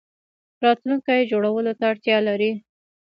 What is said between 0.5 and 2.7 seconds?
راتلونکی جوړولو ته اړتیا لري